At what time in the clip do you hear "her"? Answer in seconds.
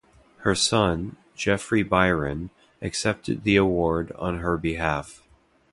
0.37-0.55, 4.39-4.57